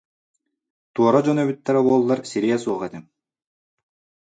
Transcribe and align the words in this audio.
Туора 0.93 1.19
дьон 1.25 1.37
эбиттэрэ 1.43 1.81
буоллар 1.85 2.19
сириэ 2.31 2.57
суох 2.63 2.81
этим 2.87 3.03